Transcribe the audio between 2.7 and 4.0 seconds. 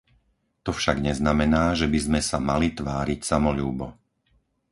tváriť samoľúbo.